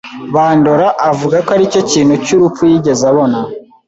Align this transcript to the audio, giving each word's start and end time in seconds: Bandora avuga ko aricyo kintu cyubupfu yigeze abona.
Bandora 0.33 0.87
avuga 1.09 1.35
ko 1.45 1.49
aricyo 1.55 1.81
kintu 1.91 2.13
cyubupfu 2.25 2.61
yigeze 2.71 3.03
abona. 3.11 3.39